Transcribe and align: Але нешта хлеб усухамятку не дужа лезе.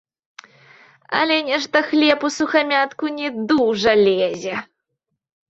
Але 1.19 1.37
нешта 1.49 1.77
хлеб 1.89 2.19
усухамятку 2.31 3.03
не 3.19 3.29
дужа 3.53 3.93
лезе. 4.05 4.55